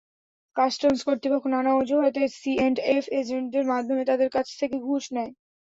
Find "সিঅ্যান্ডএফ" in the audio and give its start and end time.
2.35-3.05